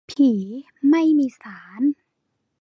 [0.09, 0.29] ผี
[0.89, 1.81] ไม่มีศาล